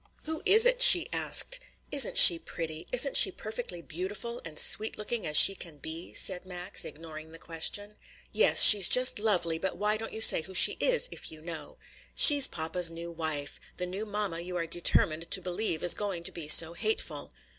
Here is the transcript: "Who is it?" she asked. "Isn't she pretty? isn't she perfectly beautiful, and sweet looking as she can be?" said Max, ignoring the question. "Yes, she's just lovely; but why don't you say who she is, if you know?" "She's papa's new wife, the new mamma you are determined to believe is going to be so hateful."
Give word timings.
"Who 0.23 0.41
is 0.47 0.65
it?" 0.65 0.81
she 0.81 1.07
asked. 1.13 1.59
"Isn't 1.91 2.17
she 2.17 2.39
pretty? 2.39 2.87
isn't 2.91 3.15
she 3.15 3.31
perfectly 3.31 3.83
beautiful, 3.83 4.41
and 4.43 4.57
sweet 4.57 4.97
looking 4.97 5.27
as 5.27 5.37
she 5.37 5.53
can 5.53 5.77
be?" 5.77 6.15
said 6.15 6.43
Max, 6.43 6.83
ignoring 6.83 7.31
the 7.33 7.37
question. 7.37 7.93
"Yes, 8.31 8.63
she's 8.63 8.89
just 8.89 9.19
lovely; 9.19 9.59
but 9.59 9.77
why 9.77 9.97
don't 9.97 10.11
you 10.11 10.21
say 10.21 10.41
who 10.41 10.55
she 10.55 10.71
is, 10.79 11.07
if 11.11 11.31
you 11.31 11.39
know?" 11.39 11.77
"She's 12.15 12.47
papa's 12.47 12.89
new 12.89 13.11
wife, 13.11 13.59
the 13.77 13.85
new 13.85 14.07
mamma 14.07 14.39
you 14.39 14.57
are 14.57 14.65
determined 14.65 15.29
to 15.29 15.39
believe 15.39 15.83
is 15.83 15.93
going 15.93 16.23
to 16.23 16.31
be 16.31 16.47
so 16.47 16.73
hateful." 16.73 17.31